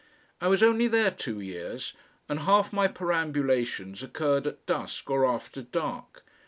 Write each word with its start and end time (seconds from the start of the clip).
I 0.41 0.47
was 0.47 0.63
only 0.63 0.87
there 0.87 1.11
two 1.11 1.39
years, 1.41 1.93
and 2.27 2.39
half 2.39 2.73
my 2.73 2.87
perambulations 2.87 4.01
occurred 4.01 4.47
at 4.47 4.65
dusk 4.65 5.11
or 5.11 5.27
after 5.27 5.61
dark. 5.61 6.25